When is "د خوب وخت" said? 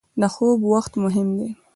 0.21-0.93